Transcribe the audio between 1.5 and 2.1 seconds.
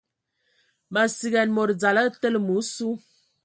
mod dzal a